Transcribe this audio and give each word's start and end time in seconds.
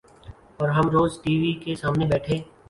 اور 0.57 0.69
ہم 0.69 0.89
روز 0.89 1.19
ٹی 1.23 1.37
وی 1.39 1.51
کے 1.63 1.75
سامنے 1.75 2.05
بیٹھے 2.05 2.39